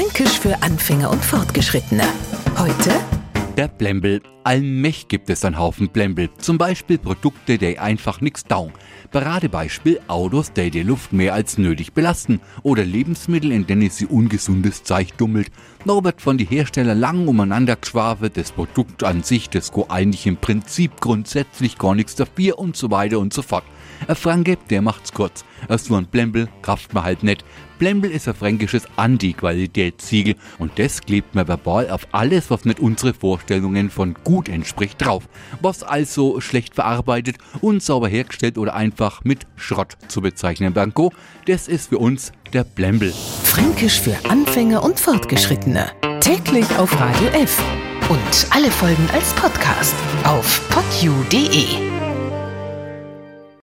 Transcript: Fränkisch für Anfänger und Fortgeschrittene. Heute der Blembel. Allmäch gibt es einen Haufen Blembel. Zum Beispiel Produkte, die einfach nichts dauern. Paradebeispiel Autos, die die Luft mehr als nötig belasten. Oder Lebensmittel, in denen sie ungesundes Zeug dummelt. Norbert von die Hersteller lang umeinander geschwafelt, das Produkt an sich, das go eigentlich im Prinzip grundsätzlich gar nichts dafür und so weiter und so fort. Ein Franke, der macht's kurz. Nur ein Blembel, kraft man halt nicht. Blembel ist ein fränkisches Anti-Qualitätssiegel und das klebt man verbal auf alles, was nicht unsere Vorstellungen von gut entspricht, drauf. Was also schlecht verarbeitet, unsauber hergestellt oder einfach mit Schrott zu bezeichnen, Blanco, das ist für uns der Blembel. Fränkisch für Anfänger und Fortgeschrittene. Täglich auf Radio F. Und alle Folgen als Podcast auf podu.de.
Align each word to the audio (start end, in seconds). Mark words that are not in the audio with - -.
Fränkisch 0.00 0.40
für 0.40 0.62
Anfänger 0.62 1.10
und 1.10 1.22
Fortgeschrittene. 1.22 2.04
Heute 2.56 2.90
der 3.60 3.68
Blembel. 3.68 4.22
Allmäch 4.42 5.08
gibt 5.08 5.28
es 5.28 5.44
einen 5.44 5.58
Haufen 5.58 5.90
Blembel. 5.90 6.30
Zum 6.38 6.56
Beispiel 6.56 6.96
Produkte, 6.96 7.58
die 7.58 7.78
einfach 7.78 8.22
nichts 8.22 8.44
dauern. 8.44 8.72
Paradebeispiel 9.10 10.00
Autos, 10.06 10.54
die 10.54 10.70
die 10.70 10.82
Luft 10.82 11.12
mehr 11.12 11.34
als 11.34 11.58
nötig 11.58 11.92
belasten. 11.92 12.40
Oder 12.62 12.86
Lebensmittel, 12.86 13.52
in 13.52 13.66
denen 13.66 13.90
sie 13.90 14.06
ungesundes 14.06 14.84
Zeug 14.84 15.08
dummelt. 15.18 15.50
Norbert 15.84 16.22
von 16.22 16.38
die 16.38 16.46
Hersteller 16.46 16.94
lang 16.94 17.28
umeinander 17.28 17.76
geschwafelt, 17.76 18.38
das 18.38 18.52
Produkt 18.52 19.04
an 19.04 19.22
sich, 19.22 19.50
das 19.50 19.70
go 19.72 19.84
eigentlich 19.90 20.26
im 20.26 20.38
Prinzip 20.38 20.98
grundsätzlich 20.98 21.76
gar 21.76 21.94
nichts 21.94 22.14
dafür 22.14 22.58
und 22.58 22.76
so 22.76 22.90
weiter 22.90 23.18
und 23.18 23.34
so 23.34 23.42
fort. 23.42 23.64
Ein 24.08 24.16
Franke, 24.16 24.58
der 24.70 24.82
macht's 24.82 25.12
kurz. 25.12 25.44
Nur 25.88 25.98
ein 25.98 26.06
Blembel, 26.06 26.48
kraft 26.62 26.94
man 26.94 27.04
halt 27.04 27.22
nicht. 27.22 27.44
Blembel 27.78 28.10
ist 28.10 28.28
ein 28.28 28.34
fränkisches 28.34 28.86
Anti-Qualitätssiegel 28.96 30.34
und 30.58 30.78
das 30.78 31.00
klebt 31.00 31.34
man 31.34 31.48
verbal 31.48 31.90
auf 31.90 32.06
alles, 32.12 32.50
was 32.50 32.66
nicht 32.66 32.78
unsere 32.78 33.14
Vorstellungen 33.14 33.88
von 33.88 34.14
gut 34.22 34.48
entspricht, 34.50 35.00
drauf. 35.00 35.28
Was 35.62 35.82
also 35.82 36.40
schlecht 36.40 36.74
verarbeitet, 36.74 37.38
unsauber 37.62 38.08
hergestellt 38.08 38.58
oder 38.58 38.74
einfach 38.74 39.24
mit 39.24 39.46
Schrott 39.56 39.96
zu 40.08 40.20
bezeichnen, 40.20 40.74
Blanco, 40.74 41.12
das 41.46 41.68
ist 41.68 41.88
für 41.88 41.98
uns 41.98 42.32
der 42.52 42.64
Blembel. 42.64 43.12
Fränkisch 43.44 44.00
für 44.00 44.16
Anfänger 44.28 44.82
und 44.82 45.00
Fortgeschrittene. 45.00 45.90
Täglich 46.20 46.66
auf 46.76 46.92
Radio 47.00 47.28
F. 47.28 47.62
Und 48.10 48.46
alle 48.50 48.70
Folgen 48.70 49.08
als 49.14 49.32
Podcast 49.34 49.94
auf 50.24 50.68
podu.de. 50.68 51.99